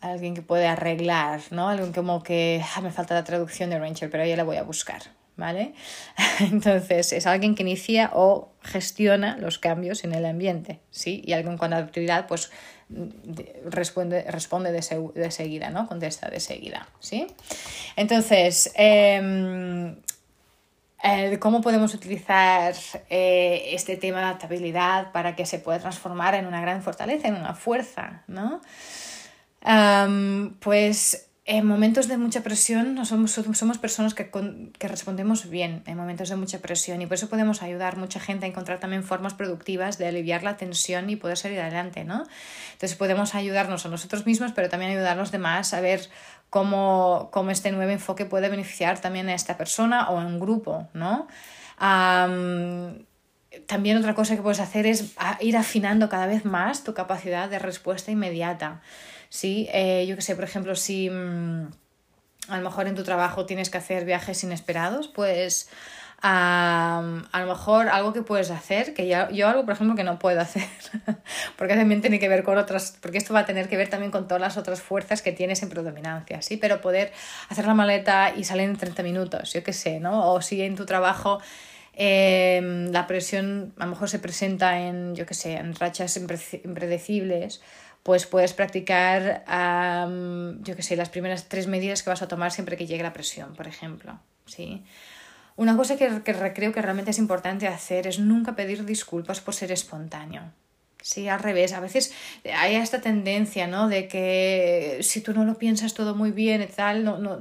alguien 0.00 0.34
que 0.34 0.42
puede 0.42 0.66
arreglar, 0.66 1.40
¿no? 1.50 1.68
Alguien 1.68 1.92
como 1.92 2.22
que 2.22 2.62
ah, 2.74 2.80
me 2.80 2.90
falta 2.90 3.14
la 3.14 3.24
traducción 3.24 3.70
de 3.70 3.78
Ranger, 3.78 4.10
pero 4.10 4.24
ya 4.24 4.36
la 4.36 4.44
voy 4.44 4.56
a 4.56 4.62
buscar. 4.62 5.02
¿Vale? 5.36 5.74
Entonces, 6.40 7.12
es 7.12 7.26
alguien 7.26 7.54
que 7.54 7.62
inicia 7.62 8.10
o 8.14 8.52
gestiona 8.62 9.36
los 9.36 9.58
cambios 9.58 10.04
en 10.04 10.14
el 10.14 10.24
ambiente, 10.24 10.80
¿sí? 10.90 11.22
Y 11.24 11.32
alguien 11.32 11.56
con 11.58 11.72
adaptabilidad, 11.72 12.26
pues 12.26 12.50
responde, 13.64 14.22
responde 14.30 14.72
de, 14.72 15.30
seguida, 15.30 15.70
¿no? 15.70 15.86
Contesta 15.88 16.30
de 16.30 16.40
seguida, 16.40 16.88
¿sí? 17.00 17.26
Entonces, 17.96 18.72
eh, 18.76 19.96
¿cómo 21.40 21.60
podemos 21.60 21.94
utilizar 21.94 22.74
eh, 23.10 23.70
este 23.72 23.96
tema 23.96 24.18
de 24.18 24.24
adaptabilidad 24.26 25.12
para 25.12 25.34
que 25.34 25.46
se 25.46 25.58
pueda 25.58 25.78
transformar 25.78 26.34
en 26.34 26.46
una 26.46 26.60
gran 26.60 26.82
fortaleza, 26.82 27.28
en 27.28 27.34
una 27.34 27.54
fuerza, 27.54 28.22
¿no? 28.26 28.60
pues 30.60 31.26
en 31.48 31.64
momentos 31.64 32.08
de 32.08 32.18
mucha 32.18 32.42
presión 32.42 32.96
no 32.96 33.04
somos, 33.04 33.30
somos 33.30 33.78
personas 33.78 34.14
que, 34.14 34.30
que, 34.78 34.88
respondemos 34.88 35.48
bien 35.48 35.84
en 35.86 35.96
momentos 35.96 36.28
de 36.28 36.34
mucha 36.34 36.58
presión 36.58 37.00
y 37.00 37.06
por 37.06 37.14
eso 37.14 37.28
podemos 37.28 37.62
ayudar 37.62 37.96
mucha 37.96 38.18
gente 38.18 38.46
a 38.46 38.48
encontrar 38.48 38.80
también 38.80 39.04
formas 39.04 39.34
productivas 39.34 39.96
de 39.96 40.08
aliviar 40.08 40.42
la 40.42 40.56
tensión 40.56 41.08
y 41.08 41.14
poder 41.14 41.36
salir 41.36 41.60
adelante, 41.60 42.02
¿no? 42.02 42.24
Entonces 42.72 42.96
podemos 42.96 43.36
ayudarnos 43.36 43.86
a 43.86 43.88
nosotros 43.88 44.26
mismos, 44.26 44.50
pero 44.52 44.68
también 44.68 44.90
ayudar 44.90 45.12
a 45.12 45.20
los 45.20 45.30
demás 45.30 45.72
a 45.72 45.80
ver 45.80 46.10
cómo, 46.50 47.28
cómo 47.32 47.52
este 47.52 47.70
nuevo 47.70 47.92
enfoque 47.92 48.24
puede 48.24 48.48
beneficiar 48.48 49.00
también 49.00 49.28
a 49.28 49.34
esta 49.34 49.56
persona 49.56 50.10
o 50.10 50.18
a 50.18 50.26
un 50.26 50.40
grupo, 50.40 50.88
¿no? 50.94 51.28
también 53.66 53.96
otra 53.96 54.14
cosa 54.14 54.34
que 54.36 54.42
puedes 54.42 54.60
hacer 54.60 54.86
es 54.86 55.14
ir 55.40 55.56
afinando 55.56 56.08
cada 56.08 56.26
vez 56.26 56.44
más 56.44 56.84
tu 56.84 56.94
capacidad 56.94 57.48
de 57.48 57.58
respuesta 57.58 58.10
inmediata. 58.10 58.80
¿Sí? 59.28 59.68
Eh, 59.72 60.06
yo 60.08 60.16
que 60.16 60.22
sé, 60.22 60.34
por 60.34 60.44
ejemplo, 60.44 60.74
si 60.76 61.10
mm, 61.10 61.68
a 62.48 62.56
lo 62.58 62.62
mejor 62.62 62.86
en 62.86 62.94
tu 62.94 63.02
trabajo 63.02 63.46
tienes 63.46 63.70
que 63.70 63.78
hacer 63.78 64.04
viajes 64.04 64.42
inesperados, 64.44 65.08
pues 65.08 65.68
a 66.22 67.40
lo 67.40 67.46
mejor 67.46 67.88
algo 67.88 68.12
que 68.12 68.22
puedes 68.22 68.50
hacer, 68.50 68.94
que 68.94 69.06
ya, 69.06 69.30
yo 69.30 69.48
algo, 69.48 69.64
por 69.64 69.74
ejemplo, 69.74 69.94
que 69.96 70.04
no 70.04 70.18
puedo 70.18 70.40
hacer, 70.40 70.66
porque 71.56 71.74
también 71.74 72.00
tiene 72.00 72.18
que 72.18 72.28
ver 72.28 72.42
con 72.42 72.58
otras, 72.58 72.96
porque 73.00 73.18
esto 73.18 73.34
va 73.34 73.40
a 73.40 73.46
tener 73.46 73.68
que 73.68 73.76
ver 73.76 73.88
también 73.88 74.10
con 74.10 74.26
todas 74.26 74.40
las 74.40 74.56
otras 74.56 74.80
fuerzas 74.80 75.22
que 75.22 75.32
tienes 75.32 75.62
en 75.62 75.68
predominancia, 75.68 76.42
¿sí? 76.42 76.56
Pero 76.56 76.80
poder 76.80 77.12
hacer 77.48 77.66
la 77.66 77.74
maleta 77.74 78.32
y 78.34 78.44
salir 78.44 78.68
en 78.68 78.76
30 78.76 79.02
minutos, 79.02 79.52
yo 79.52 79.62
qué 79.62 79.72
sé, 79.72 80.00
¿no? 80.00 80.32
O 80.32 80.40
si 80.40 80.62
en 80.62 80.74
tu 80.74 80.86
trabajo 80.86 81.40
em, 81.92 82.90
la 82.92 83.06
presión 83.06 83.74
a 83.78 83.84
lo 83.84 83.90
mejor 83.92 84.08
se 84.08 84.18
presenta 84.18 84.80
en, 84.80 85.14
yo 85.14 85.26
qué 85.26 85.34
sé, 85.34 85.54
en 85.54 85.74
rachas 85.74 86.16
impredecibles, 86.16 87.60
pues 88.06 88.24
puedes 88.24 88.52
practicar, 88.52 89.44
yo 90.60 90.76
qué 90.76 90.82
sé, 90.84 90.94
las 90.94 91.08
primeras 91.08 91.48
tres 91.48 91.66
medidas 91.66 92.04
que 92.04 92.10
vas 92.10 92.22
a 92.22 92.28
tomar 92.28 92.52
siempre 92.52 92.76
que 92.76 92.86
llegue 92.86 93.02
la 93.02 93.12
presión, 93.12 93.56
por 93.56 93.66
ejemplo. 93.66 94.20
¿sí? 94.44 94.84
Una 95.56 95.76
cosa 95.76 95.96
que, 95.96 96.22
que 96.22 96.52
creo 96.54 96.72
que 96.72 96.80
realmente 96.80 97.10
es 97.10 97.18
importante 97.18 97.66
hacer 97.66 98.06
es 98.06 98.20
nunca 98.20 98.54
pedir 98.54 98.84
disculpas 98.84 99.40
por 99.40 99.54
ser 99.54 99.72
espontáneo. 99.72 100.52
Sí, 101.02 101.26
al 101.26 101.40
revés. 101.40 101.72
A 101.72 101.80
veces 101.80 102.12
hay 102.54 102.76
esta 102.76 103.00
tendencia, 103.00 103.66
¿no? 103.66 103.88
De 103.88 104.06
que 104.06 104.98
si 105.00 105.20
tú 105.20 105.34
no 105.34 105.44
lo 105.44 105.58
piensas 105.58 105.92
todo 105.92 106.14
muy 106.14 106.30
bien 106.30 106.62
y 106.62 106.66
tal, 106.66 107.02
no, 107.02 107.18
no, 107.18 107.40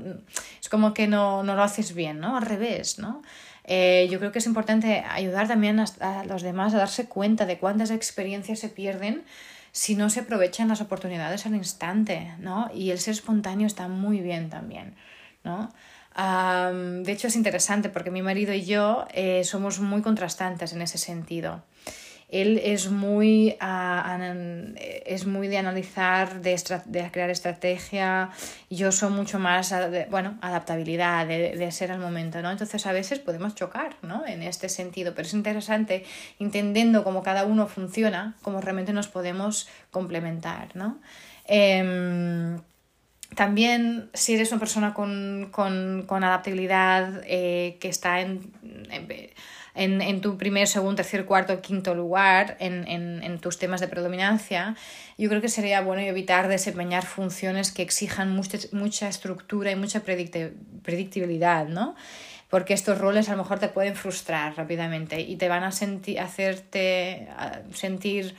es 0.60 0.67
como 0.67 0.95
que 0.95 1.05
no, 1.05 1.43
no 1.43 1.53
lo 1.53 1.62
haces 1.62 1.93
bien, 1.93 2.19
¿no? 2.19 2.38
Al 2.38 2.43
revés, 2.43 2.98
¿no? 2.98 3.22
Eh, 3.65 4.07
yo 4.10 4.17
creo 4.17 4.31
que 4.31 4.39
es 4.39 4.48
importante 4.48 5.03
ayudar 5.07 5.48
también 5.48 5.79
a, 5.79 5.86
a, 6.00 6.25
los 6.25 6.41
demás 6.41 6.74
a 6.74 6.77
darse 6.77 7.05
cuenta 7.05 7.45
de 7.45 7.60
cuántas 7.60 7.91
experiencias 7.91 8.57
se 8.57 8.69
pierden 8.69 9.25
si 9.75 9.94
no 9.94 10.10
se 10.10 10.22
aprovechan 10.22 10.70
las 10.70 10.79
oportunidades 10.79 11.46
al 11.46 11.53
instante, 11.53 12.32
¿no? 12.39 12.72
Y 12.74 12.91
el 12.91 13.00
ser 13.00 13.12
espontáneo 13.12 13.67
está 13.67 13.89
muy 13.89 14.22
bien 14.22 14.50
también, 14.50 14.96
¿no? 15.44 15.70
de 16.17 17.12
hecho 17.12 17.27
es 17.27 17.36
interesante 17.36 17.89
porque 17.89 18.10
mi 18.10 18.22
marido 18.22 18.53
y 18.53 18.63
yo 18.63 19.05
eh, 19.13 19.44
somos 19.44 19.82
muy 19.82 20.01
contrastantes 20.01 20.72
en 20.72 20.82
ese 20.82 20.98
sentido 20.98 21.62
él 22.29 22.60
es 22.63 22.89
muy, 22.89 23.55
es 25.05 25.25
muy 25.25 25.48
de 25.48 25.58
analizar, 25.58 26.41
de, 26.41 27.10
crear 27.12 27.29
estrategia, 27.29 28.32
yo 28.70 28.91
soy 28.91 29.12
mucho 29.12 29.39
más, 29.39 29.70
de, 29.70 30.08
bueno, 30.10 30.38
adaptabilidad, 30.41 31.27
de, 31.27 31.55
de, 31.55 31.72
ser 31.72 31.91
al 31.91 32.00
momento, 32.00 32.41
¿no? 32.41 32.51
Entonces 32.51 32.86
a 32.86 32.91
veces 32.91 33.20
podemos 33.20 33.55
chocar, 33.55 33.96
¿no? 34.01 34.25
En 34.25 34.44
este 34.44 34.70
sentido, 34.70 35.13
pero 35.13 35.27
es 35.27 35.34
interesante 35.34 36.03
entendiendo 36.39 37.03
cómo 37.03 37.24
cada 37.24 37.46
uno 37.46 37.67
funciona, 37.67 38.36
cómo 38.41 38.60
realmente 38.60 38.94
nos 38.94 39.08
podemos 39.08 39.70
complementar, 39.91 40.75
¿no? 40.75 41.00
Em, 41.46 42.60
también 43.36 44.10
si 44.13 44.36
eres 44.36 44.51
una 44.51 44.60
persona 44.60 44.94
con, 44.94 45.50
con, 45.51 46.04
con 46.08 46.24
adaptabilidad 46.24 47.22
eh, 47.25 47.77
que 47.80 47.89
está 47.89 48.22
en, 48.22 48.51
en 48.89 49.08
en, 49.75 50.22
tu 50.22 50.38
primer, 50.38 50.68
segundo, 50.68 50.96
tercer, 50.96 51.25
cuarto, 51.25 51.62
quinto 51.62 51.94
lugar 51.94 52.56
en, 52.60 52.88
en, 52.88 53.39
tus 53.39 53.60
temas 53.60 53.82
de 53.82 53.88
predominancia, 53.88 54.75
yo 55.18 55.27
creo 55.30 55.42
que 55.42 55.50
sería 55.50 55.82
bueno 55.82 56.01
evitar 56.01 56.48
desempeñar 56.48 57.06
funciones 57.06 57.72
que 57.72 57.82
exijan 57.82 58.32
mucha, 58.32 58.58
mucha 58.72 59.10
estructura 59.10 59.72
y 59.72 59.75
mucha 59.75 60.01
predictibilidad, 60.01 61.68
¿no? 61.68 61.96
Porque 62.50 62.74
estos 62.74 62.98
roles 62.98 63.27
a 63.27 63.32
lo 63.34 63.39
mejor 63.39 63.60
te 63.60 63.68
pueden 63.68 63.96
frustrar 63.96 64.56
rápidamente 64.56 65.20
y 65.20 65.36
te 65.36 65.50
van 65.50 65.63
a 65.63 65.68
hacerte 65.68 67.27
sentir 67.74 68.36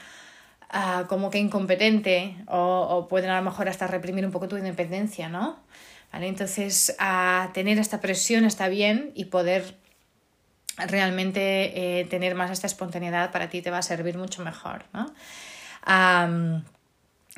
uh, 0.72 1.06
como 1.06 1.30
que 1.30 1.38
incompetente 1.38 2.36
o, 2.46 2.58
o, 2.58 3.08
pueden 3.08 3.30
a 3.30 3.36
lo 3.36 3.42
mejor 3.42 3.68
hasta 3.68 3.86
reprimir 3.86 4.24
un 4.24 4.32
poco 4.32 4.48
tu 4.48 4.56
independencia, 4.56 5.28
¿no? 5.28 5.58
¿Vale? 6.12 6.28
Entonces, 6.28 6.94
a 6.98 7.50
tener 7.52 7.78
esta 7.78 8.00
presión 8.00 8.44
está 8.44 8.68
bien 8.68 9.10
y 9.14 9.26
poder 9.26 9.76
realmente 10.76 12.00
eh, 12.00 12.04
tener 12.04 12.34
más 12.34 12.50
esta 12.50 12.66
espontaneidad 12.66 13.32
para 13.32 13.48
ti 13.48 13.62
te 13.62 13.70
va 13.70 13.78
a 13.78 13.82
servir 13.82 14.18
mucho 14.18 14.44
mejor. 14.44 14.84
¿no? 14.92 15.12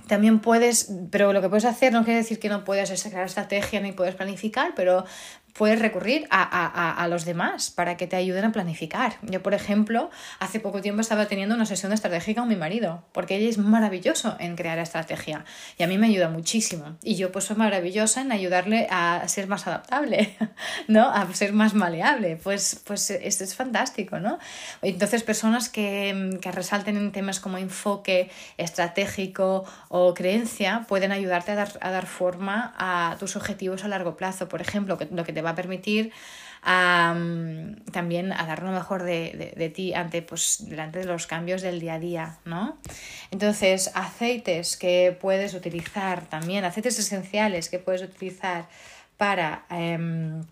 también 0.07 0.39
puedes, 0.39 0.91
pero 1.11 1.35
lo 1.35 1.43
que 1.43 1.51
puedes 1.51 1.67
hacer 1.67 1.93
no 1.93 2.03
quiere 2.05 2.21
decir 2.21 2.39
que 2.39 2.49
no 2.49 2.65
puedas 2.65 2.91
crear 3.03 3.27
estrategia 3.27 3.81
ni 3.81 3.93
puedes 3.93 4.15
planificar, 4.15 4.73
pero 4.75 5.05
puedes 5.59 5.81
recurrir 5.81 6.27
a, 6.31 6.43
a, 6.43 6.93
a, 6.93 7.09
los 7.09 7.25
demás 7.25 7.71
para 7.71 7.97
que 7.97 8.07
te 8.07 8.15
ayuden 8.15 8.45
a 8.45 8.53
planificar. 8.53 9.17
Yo, 9.23 9.43
por 9.43 9.55
ejemplo, 9.55 10.09
hace 10.39 10.61
poco 10.61 10.81
tiempo 10.81 11.01
estaba 11.01 11.27
teniendo 11.27 11.57
una 11.57 11.67
sesión 11.67 11.91
de 11.91 11.97
estrategia 11.97 12.37
con 12.37 12.49
mi 12.49 12.55
marido, 12.55 13.03
porque 13.13 13.37
ella 13.37 13.51
es 13.51 13.59
maravilloso 13.59 14.37
en 14.39 14.55
crear 14.55 14.79
estrategia 14.79 15.45
y 15.77 15.83
a 15.83 15.89
mí 15.89 15.99
me 15.99 16.07
ayuda 16.07 16.29
muchísimo. 16.29 16.97
Y 17.03 17.17
yo 17.17 17.33
pues 17.33 17.47
soy 17.47 17.57
maravillosa 17.57 18.21
en 18.21 18.31
ayudarle 18.31 18.87
a 18.91 19.27
ser 19.27 19.49
más 19.49 19.67
adaptable, 19.67 20.37
¿no? 20.89 21.11
A 21.11 21.27
ser 21.35 21.53
más 21.53 21.75
maleable. 21.75 22.37
Pues, 22.37 22.81
pues 22.87 23.11
esto 23.11 23.43
es 23.43 23.55
fantástico, 23.57 24.21
¿no? 24.21 24.39
Entonces, 24.81 25.25
personas 25.25 25.69
que, 25.69 26.39
que 26.41 26.53
resalten 26.53 26.97
en 26.97 27.11
temas 27.11 27.41
como 27.41 27.59
enfoque 27.59 28.31
estratégico 28.59 29.65
o 29.89 30.15
creencia 30.15 30.87
pueden 30.89 31.11
ayudarte 31.11 31.53
a 31.53 31.55
dar, 31.57 31.79
a 31.81 31.91
dar 31.91 32.07
forma 32.07 32.75
a 32.79 33.17
tus 33.19 33.35
objetivos 33.35 33.85
a 33.85 33.89
largo 33.89 34.17
plazo. 34.17 34.49
Por 34.49 34.61
ejemplo, 34.61 34.97
lo 35.11 35.25
que 35.25 35.33
te 35.33 35.43
va 35.43 35.48
a 35.51 35.55
permitir 35.55 36.13
también 36.63 38.33
a 38.33 38.45
dar 38.47 38.63
lo 38.63 38.73
mejor 38.73 39.03
de, 39.05 39.55
de, 39.57 39.69
ti 39.71 39.95
ante, 39.95 40.23
pues, 40.23 40.69
delante 40.69 40.99
de 40.99 41.07
los 41.07 41.27
cambios 41.27 41.63
del 41.63 41.81
día 41.81 41.95
a 41.95 41.99
día, 41.99 42.39
¿no? 42.45 42.77
Entonces, 43.31 43.91
aceites 43.95 44.77
que 44.77 45.17
puedes 45.19 45.55
utilizar 45.55 46.27
también, 46.27 46.65
aceites 46.65 46.99
esenciales 46.99 47.69
que 47.69 47.79
puedes 47.79 48.03
utilizar 48.03 48.69
para... 49.17 49.65
Em, 49.71 50.43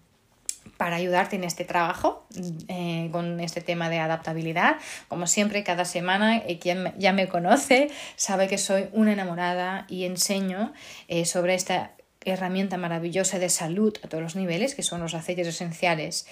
para 0.76 0.96
ayudarte 0.96 1.36
en 1.36 1.44
este 1.44 1.64
trabajo 1.64 2.26
eh, 2.68 3.08
con 3.12 3.40
este 3.40 3.60
tema 3.60 3.88
de 3.88 3.98
adaptabilidad. 3.98 4.76
Como 5.08 5.26
siempre, 5.26 5.64
cada 5.64 5.84
semana, 5.84 6.38
eh, 6.38 6.58
quien 6.58 6.92
ya 6.98 7.12
me 7.12 7.28
conoce 7.28 7.88
sabe 8.16 8.48
que 8.48 8.58
soy 8.58 8.88
una 8.92 9.12
enamorada 9.12 9.86
y 9.88 10.04
enseño 10.04 10.72
eh, 11.08 11.24
sobre 11.24 11.54
esta 11.54 11.92
herramienta 12.30 12.76
maravillosa 12.76 13.38
de 13.38 13.48
salud 13.48 13.96
a 14.02 14.08
todos 14.08 14.22
los 14.22 14.36
niveles, 14.36 14.74
que 14.74 14.82
son 14.82 15.00
los 15.00 15.14
aceites 15.14 15.46
esenciales. 15.46 16.26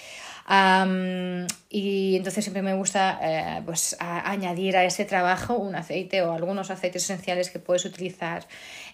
y 1.71 2.17
entonces 2.17 2.45
siempre 2.45 2.63
me 2.63 2.75
gusta 2.75 3.19
eh, 3.23 3.63
pues, 3.65 3.97
añadir 3.99 4.77
a 4.77 4.85
ese 4.85 5.05
trabajo 5.05 5.57
un 5.57 5.75
aceite 5.75 6.23
o 6.23 6.33
algunos 6.33 6.71
aceites 6.71 7.05
esenciales 7.05 7.51
que 7.51 7.59
puedes 7.59 7.85
utilizar 7.85 8.47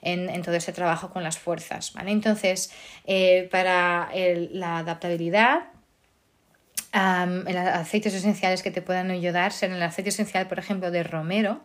en, 0.03 0.43
todo 0.43 0.55
ese 0.55 0.73
trabajo 0.73 1.11
con 1.11 1.23
las 1.23 1.39
fuerzas. 1.39 1.93
¿vale? 1.93 2.11
Entonces, 2.13 2.71
eh, 3.07 3.49
para 3.51 4.11
la 4.53 4.79
adaptabilidad, 4.79 5.71
los 6.93 7.57
aceites 7.57 8.15
esenciales 8.15 8.63
que 8.63 8.71
te 8.71 8.83
puedan 8.83 9.11
ayudar 9.11 9.53
son 9.53 9.73
el 9.73 9.83
aceite 9.83 10.11
esencial, 10.11 10.49
por 10.49 10.59
ejemplo, 10.59 10.91
de 10.91 11.03
romero, 11.03 11.63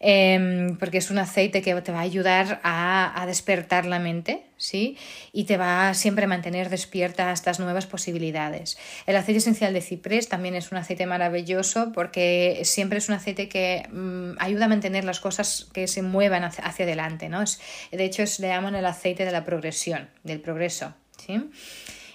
Em, 0.00 0.76
porque 0.76 0.98
es 0.98 1.10
un 1.10 1.18
aceite 1.18 1.62
que 1.62 1.74
te 1.80 1.92
va 1.92 2.00
a 2.00 2.02
ayudar 2.02 2.60
a, 2.62 3.22
a, 3.22 3.26
despertar 3.26 3.86
la 3.86 3.98
mente, 3.98 4.44
¿sí? 4.56 4.98
Y 5.32 5.44
te 5.44 5.56
va 5.56 5.88
a 5.88 5.94
siempre 5.94 6.26
mantener 6.26 6.68
despierta 6.68 7.30
a 7.30 7.32
estas 7.32 7.60
nuevas 7.60 7.86
posibilidades. 7.86 8.76
El 9.06 9.16
aceite 9.16 9.38
esencial 9.38 9.72
de 9.72 9.80
ciprés 9.80 10.28
también 10.28 10.56
es 10.56 10.72
un 10.72 10.78
aceite 10.78 11.06
maravilloso 11.06 11.92
porque 11.92 12.60
siempre 12.64 12.98
es 12.98 13.08
un 13.08 13.14
aceite 13.14 13.48
que 13.48 13.88
mm, 13.90 14.32
ayuda 14.38 14.66
a 14.66 14.68
mantener 14.68 15.04
las 15.04 15.20
cosas 15.20 15.68
que 15.72 15.86
se 15.86 16.02
muevan 16.02 16.44
hacia, 16.44 16.64
adelante, 16.84 17.28
¿no? 17.28 17.44
De 17.92 18.04
hecho, 18.04 18.24
le 18.40 18.48
llaman 18.48 18.74
el 18.74 18.86
aceite 18.86 19.24
de 19.24 19.32
la 19.32 19.44
progresión, 19.44 20.08
del 20.22 20.40
progreso, 20.40 20.94
¿sí? 21.24 21.50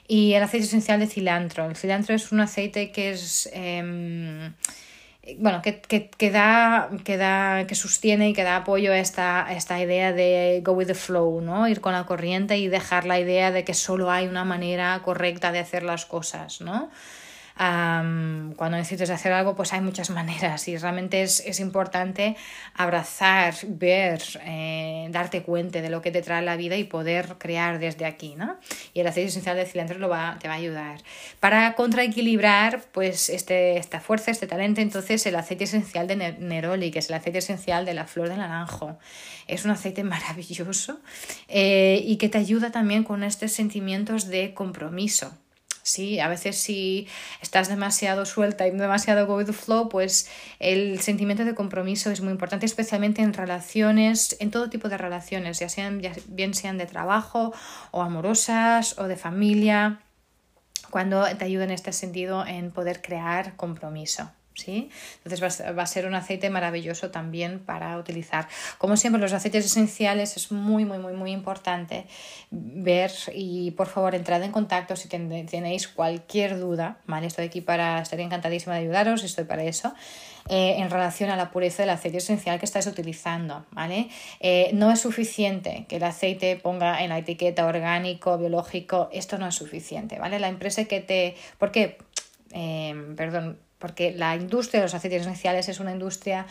Y 0.08 0.34
el 0.34 0.44
aceite 0.44 0.66
esencial 0.66 1.00
de 1.00 1.08
cilantro. 1.08 1.70
El 1.70 1.76
cilantro 1.76 2.16
es 2.16 2.32
un 2.32 2.42
aceite 2.42 2.92
que 2.92 3.12
es... 3.12 3.50
Eh, 3.54 4.52
bueno, 5.40 5.62
que, 5.62 5.82
que, 5.82 6.10
que, 6.10 6.32
da, 6.32 6.90
que, 7.04 7.18
da, 7.18 7.68
que 7.68 7.76
sostiene 7.76 8.30
y 8.30 8.34
que 8.34 8.44
da 8.44 8.58
apoyo 8.58 8.92
a 8.92 8.98
esta, 8.98 9.48
esta 9.52 9.80
idea 9.80 10.14
de 10.14 10.62
go 10.64 10.74
with 10.74 10.88
the 10.88 10.96
flow, 10.96 11.42
¿no? 11.42 11.68
Ir 11.68 11.82
con 11.82 11.94
la 11.94 12.06
corriente 12.06 12.58
y 12.58 12.68
dejar 12.68 13.06
la 13.06 13.20
idea 13.20 13.52
de 13.52 13.64
que 13.64 13.74
solo 13.74 14.10
hay 14.12 14.28
una 14.28 14.46
manera 14.46 15.00
correcta 15.04 15.52
de 15.52 15.60
hacer 15.60 15.84
las 15.84 16.06
cosas, 16.06 16.62
¿no? 16.62 16.90
Cuando 17.60 18.78
necesites 18.78 19.10
hacer 19.10 19.34
algo, 19.34 19.54
pues 19.54 19.74
hay 19.74 19.82
muchas 19.82 20.10
maneras 20.20 20.66
y 20.70 20.78
realmente 20.78 21.22
es, 21.22 21.42
es 21.46 21.60
importante 21.60 22.38
abrazar, 22.74 23.54
ver, 23.68 24.22
eh, 24.46 25.08
darte 25.12 25.44
cuenta 25.44 25.82
de 25.82 25.90
lo 25.90 26.02
que 26.02 26.12
te 26.12 26.22
trae 26.22 26.42
la 26.42 26.56
vida 26.56 26.78
y 26.78 26.86
poder 26.86 27.36
crear 27.38 27.80
desde 27.80 28.06
aquí, 28.06 28.36
¿no? 28.36 28.58
Y 28.94 29.02
el 29.02 29.08
aceite 29.08 29.28
esencial 29.28 29.58
de 29.58 29.66
cilantro 29.66 29.98
te 29.98 30.48
va 30.48 30.54
a 30.54 30.58
ayudar. 30.58 31.02
Para 31.42 31.74
contraequilibrar, 31.74 32.82
pues, 32.94 33.28
este, 33.30 33.78
esta 33.78 34.00
fuerza, 34.00 34.32
este 34.32 34.48
talento, 34.48 34.80
entonces 34.80 35.26
el 35.26 35.36
aceite 35.36 35.66
esencial 35.66 36.08
de 36.08 36.16
Neroli, 36.16 36.92
que 36.92 37.00
es 37.00 37.10
el 37.10 37.16
aceite 37.16 37.40
esencial 37.40 37.86
de 37.86 37.94
la 37.94 38.06
flor 38.06 38.30
de 38.30 38.38
naranjo. 38.38 38.98
Es 39.48 39.66
un 39.66 39.72
aceite 39.72 40.04
maravilloso 40.06 41.00
eh, 41.50 42.02
y 42.06 42.16
que 42.16 42.30
te 42.30 42.38
ayuda 42.38 42.72
también 42.72 43.04
con 43.04 43.24
estos 43.24 43.52
sentimientos 43.52 44.28
de 44.28 44.54
compromiso. 44.54 45.34
Sí, 45.90 46.20
a 46.20 46.28
veces 46.28 46.56
si 46.56 47.08
estás 47.42 47.68
demasiado 47.68 48.26
suelta 48.26 48.68
y 48.68 48.72
demasiado 48.72 49.26
go 49.26 49.38
with 49.38 49.48
the 49.48 49.54
flow, 49.54 49.90
pues 49.90 50.30
el 50.60 51.00
sentimiento 51.02 51.46
de 51.46 51.56
compromiso 51.56 52.12
es 52.12 52.22
muy 52.22 52.32
importante, 52.32 52.68
especialmente 52.68 53.24
en 53.24 53.34
relaciones, 53.34 54.38
en 54.40 54.52
todo 54.52 54.70
tipo 54.70 54.88
de 54.88 55.00
relaciones, 55.00 55.58
ya 55.60 55.68
sean 55.68 56.00
ya 56.00 56.14
bien 56.28 56.54
sean 56.54 56.78
de 56.78 56.86
trabajo 56.86 57.54
o 57.90 58.04
amorosas 58.04 59.00
o 59.00 59.08
de 59.08 59.16
familia, 59.16 60.00
cuando 60.92 61.26
te 61.38 61.46
ayuda 61.46 61.64
en 61.64 61.72
este 61.72 61.92
sentido 61.92 62.46
en 62.46 62.70
poder 62.70 63.02
crear 63.02 63.56
compromiso. 63.56 64.30
¿Sí? 64.60 64.90
Entonces 65.24 65.62
va 65.78 65.84
a 65.84 65.88
ser 65.88 66.06
un 66.06 66.16
aceite 66.16 66.50
maravilloso 66.50 67.12
también 67.12 67.60
para 67.60 67.98
utilizar. 67.98 68.48
Como 68.78 68.98
siempre, 68.98 69.22
los 69.22 69.34
aceites 69.34 69.66
esenciales 69.66 70.38
es 70.38 70.52
muy, 70.52 70.86
muy, 70.86 70.98
muy, 70.98 71.14
muy 71.14 71.32
importante 71.32 72.06
ver 72.52 73.12
y 73.34 73.72
por 73.72 73.88
favor 73.88 74.16
entrad 74.16 74.44
en 74.44 74.52
contacto 74.52 74.96
si 74.96 75.08
tenéis 75.08 75.88
cualquier 75.88 76.60
duda, 76.60 76.98
¿vale? 77.06 77.28
Estoy 77.28 77.46
aquí 77.46 77.62
para, 77.62 78.02
estaría 78.02 78.26
encantadísima 78.26 78.76
de 78.76 78.82
ayudaros, 78.82 79.24
estoy 79.24 79.46
para 79.46 79.64
eso. 79.64 79.94
Eh, 80.48 80.78
en 80.80 80.90
relación 80.90 81.30
a 81.30 81.36
la 81.36 81.52
pureza 81.52 81.84
del 81.84 81.92
aceite 81.92 82.18
esencial 82.18 82.58
que 82.58 82.66
estáis 82.66 82.88
utilizando, 82.88 83.68
¿vale? 83.72 84.10
Eh, 84.40 84.72
no 84.74 84.92
es 84.92 85.00
suficiente 85.00 85.86
que 85.88 85.98
el 85.98 86.04
aceite 86.04 86.56
ponga 86.56 87.04
en 87.04 87.10
la 87.10 87.20
etiqueta 87.20 87.68
orgánico, 87.68 88.36
biológico, 88.38 89.10
esto 89.14 89.38
no 89.38 89.48
es 89.48 89.54
suficiente, 89.54 90.18
¿vale? 90.18 90.40
La 90.40 90.48
empresa 90.48 90.86
que 90.86 91.02
te... 91.02 91.36
¿Por 91.60 91.72
qué? 91.72 92.00
Eh, 92.52 93.14
perdón, 93.16 93.60
porque 93.80 94.12
la 94.12 94.36
industria 94.36 94.82
de 94.82 94.86
los 94.86 94.94
aceites 94.94 95.22
esenciales 95.22 95.70
es 95.70 95.80
una 95.80 95.92
industria 95.92 96.46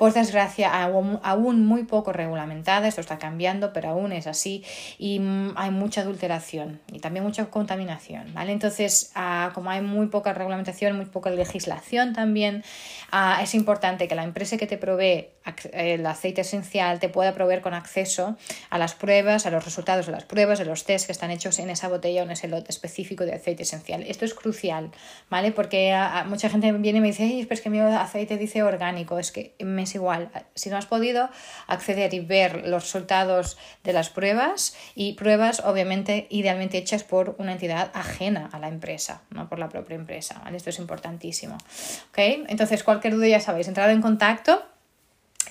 por 0.00 0.14
desgracia, 0.14 0.82
aún, 0.82 1.66
muy 1.66 1.84
poco 1.84 2.10
regulamentada, 2.14 2.88
esto 2.88 3.02
está 3.02 3.18
cambiando, 3.18 3.74
pero 3.74 3.90
aún 3.90 4.12
es 4.12 4.26
así 4.26 4.64
y 4.96 5.20
mm, 5.20 5.52
hay 5.56 5.70
mucha 5.70 6.00
adulteración 6.00 6.80
y 6.90 7.00
también 7.00 7.22
mucha 7.22 7.50
contaminación, 7.50 8.32
¿vale? 8.32 8.52
Entonces, 8.52 9.12
ah, 9.14 9.50
como 9.52 9.68
hay 9.68 9.82
muy 9.82 10.06
poca 10.06 10.32
regulamentación, 10.32 10.96
muy 10.96 11.04
poca 11.04 11.28
legislación 11.28 12.14
también, 12.14 12.64
ah, 13.12 13.40
es 13.42 13.54
importante 13.54 14.08
que 14.08 14.14
la 14.14 14.24
empresa 14.24 14.56
que 14.56 14.66
te 14.66 14.78
provee 14.78 15.28
el 15.72 16.06
aceite 16.06 16.42
esencial 16.42 16.98
te 16.98 17.08
pueda 17.08 17.34
proveer 17.34 17.60
con 17.60 17.74
acceso 17.74 18.36
a 18.70 18.78
las 18.78 18.94
pruebas, 18.94 19.44
a 19.44 19.50
los 19.50 19.64
resultados 19.64 20.06
de 20.06 20.12
las 20.12 20.24
pruebas, 20.24 20.58
de 20.58 20.64
los 20.64 20.84
test 20.84 21.06
que 21.06 21.12
están 21.12 21.30
hechos 21.30 21.58
en 21.58 21.68
esa 21.68 21.88
botella 21.88 22.22
o 22.22 22.24
en 22.24 22.30
ese 22.30 22.48
lote 22.48 22.70
específico 22.70 23.24
de 23.24 23.34
aceite 23.34 23.64
esencial. 23.64 24.02
Esto 24.02 24.24
es 24.24 24.32
crucial, 24.32 24.92
¿vale? 25.28 25.52
Porque 25.52 25.92
ah, 25.92 26.24
mucha 26.26 26.48
gente 26.48 26.72
viene 26.72 26.98
y 26.98 27.02
me 27.02 27.08
dice, 27.08 27.44
pero 27.48 27.54
es 27.54 27.60
que 27.60 27.70
mi 27.70 27.80
aceite 27.80 28.38
dice 28.38 28.62
orgánico, 28.62 29.18
es 29.18 29.30
que 29.30 29.54
me 29.60 29.86
igual. 29.94 30.30
Si 30.54 30.70
no 30.70 30.76
has 30.76 30.86
podido 30.86 31.28
acceder 31.66 32.14
y 32.14 32.20
ver 32.20 32.66
los 32.66 32.84
resultados 32.84 33.58
de 33.84 33.92
las 33.92 34.10
pruebas 34.10 34.76
y 34.94 35.14
pruebas 35.14 35.60
obviamente 35.60 36.26
idealmente 36.30 36.78
hechas 36.78 37.04
por 37.04 37.36
una 37.38 37.52
entidad 37.52 37.90
ajena 37.94 38.48
a 38.52 38.58
la 38.58 38.68
empresa, 38.68 39.22
no 39.30 39.48
por 39.48 39.58
la 39.58 39.68
propia 39.68 39.96
empresa. 39.96 40.42
Esto 40.54 40.70
es 40.70 40.78
importantísimo. 40.78 41.56
¿Okay? 42.10 42.44
Entonces, 42.48 42.84
cualquier 42.84 43.14
duda 43.14 43.28
ya 43.28 43.40
sabéis, 43.40 43.68
entrado 43.68 43.90
en 43.90 44.02
contacto 44.02 44.62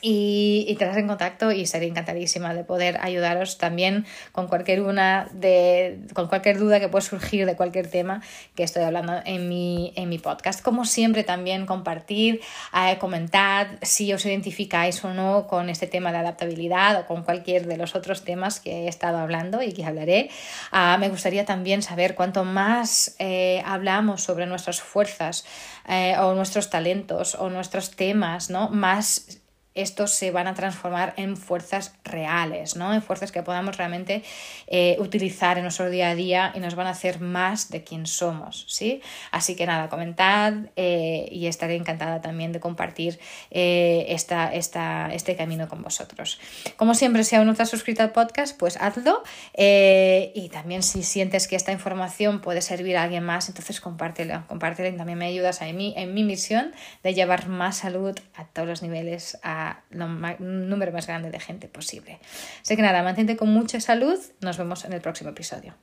y, 0.01 0.65
y 0.67 0.83
en 0.83 1.07
contacto 1.07 1.51
y 1.51 1.65
seré 1.65 1.87
encantadísima 1.87 2.53
de 2.53 2.63
poder 2.63 2.99
ayudaros 3.01 3.57
también 3.57 4.05
con 4.31 4.47
cualquier 4.47 4.81
una 4.81 5.27
de 5.33 5.99
con 6.13 6.27
cualquier 6.27 6.57
duda 6.57 6.79
que 6.79 6.87
pueda 6.87 7.01
surgir 7.01 7.45
de 7.45 7.55
cualquier 7.55 7.89
tema 7.89 8.21
que 8.55 8.63
estoy 8.63 8.83
hablando 8.83 9.13
en 9.25 9.49
mi, 9.49 9.93
en 9.95 10.09
mi 10.09 10.19
podcast. 10.19 10.61
Como 10.61 10.85
siempre 10.85 11.23
también 11.23 11.65
compartir, 11.65 12.41
eh, 12.73 12.97
comentad 12.99 13.67
si 13.81 14.11
os 14.13 14.25
identificáis 14.25 15.03
o 15.03 15.13
no 15.13 15.47
con 15.47 15.69
este 15.69 15.87
tema 15.87 16.11
de 16.11 16.19
adaptabilidad 16.19 17.01
o 17.01 17.05
con 17.05 17.23
cualquier 17.23 17.67
de 17.67 17.77
los 17.77 17.95
otros 17.95 18.23
temas 18.23 18.59
que 18.59 18.85
he 18.85 18.87
estado 18.87 19.17
hablando 19.17 19.61
y 19.61 19.73
que 19.73 19.85
hablaré. 19.85 20.29
Ah, 20.71 20.97
me 20.99 21.09
gustaría 21.09 21.45
también 21.45 21.81
saber 21.81 22.15
cuánto 22.15 22.43
más 22.43 23.15
eh, 23.19 23.61
hablamos 23.65 24.21
sobre 24.21 24.45
nuestras 24.45 24.81
fuerzas 24.81 25.45
eh, 25.87 26.15
o 26.19 26.33
nuestros 26.35 26.69
talentos 26.69 27.35
o 27.35 27.49
nuestros 27.49 27.91
temas, 27.91 28.49
¿no? 28.49 28.69
Más 28.69 29.38
estos 29.75 30.11
se 30.11 30.31
van 30.31 30.47
a 30.47 30.55
transformar 30.55 31.13
en 31.17 31.37
fuerzas 31.37 31.93
reales, 32.03 32.75
¿no? 32.75 32.93
En 32.93 33.01
fuerzas 33.01 33.31
que 33.31 33.43
podamos 33.43 33.77
realmente 33.77 34.23
eh, 34.67 34.97
utilizar 34.99 35.57
en 35.57 35.63
nuestro 35.63 35.89
día 35.89 36.09
a 36.09 36.15
día 36.15 36.51
y 36.55 36.59
nos 36.59 36.75
van 36.75 36.87
a 36.87 36.91
hacer 36.91 37.19
más 37.19 37.69
de 37.69 37.83
quien 37.83 38.07
somos, 38.07 38.65
¿sí? 38.67 39.01
Así 39.31 39.55
que 39.55 39.65
nada, 39.65 39.89
comentad 39.89 40.53
eh, 40.75 41.29
y 41.31 41.47
estaré 41.47 41.75
encantada 41.75 42.19
también 42.19 42.51
de 42.51 42.59
compartir 42.59 43.19
eh, 43.51 44.05
esta, 44.09 44.53
este 44.53 45.35
camino 45.35 45.67
con 45.67 45.81
vosotros. 45.83 46.39
Como 46.75 46.95
siempre, 46.95 47.23
si 47.23 47.35
aún 47.35 47.45
no 47.45 47.51
estás 47.51 47.69
suscrito 47.69 48.01
al 48.01 48.11
podcast, 48.11 48.57
pues 48.57 48.77
hazlo 48.77 49.23
y 49.55 50.49
también 50.49 50.83
si 50.83 51.03
sientes 51.03 51.47
que 51.47 51.55
esta 51.55 51.71
información 51.71 52.41
puede 52.41 52.61
servir 52.61 52.97
a 52.97 53.03
alguien 53.03 53.23
más, 53.23 53.49
entonces 53.49 53.81
compártela, 53.81 54.45
compártela 54.47 54.89
y 54.89 54.97
también 54.97 55.17
me 55.17 55.25
ayudas 55.25 55.61
a 55.61 55.65
mí 55.65 55.93
en 55.95 56.13
mi 56.13 56.23
misión 56.23 56.71
de 57.03 57.13
llevar 57.13 57.47
más 57.47 57.77
salud 57.77 58.17
a 58.35 58.45
todos 58.45 58.67
los 58.67 58.81
niveles 58.81 59.37
a 59.43 59.58
el 59.91 60.69
número 60.69 60.91
más 60.91 61.07
grande 61.07 61.31
de 61.31 61.39
gente 61.39 61.67
posible. 61.67 62.19
Así 62.61 62.75
que 62.75 62.81
nada, 62.81 63.03
mantente 63.03 63.37
con 63.37 63.49
mucha 63.49 63.79
salud. 63.79 64.19
Nos 64.41 64.57
vemos 64.57 64.85
en 64.85 64.93
el 64.93 65.01
próximo 65.01 65.29
episodio. 65.31 65.75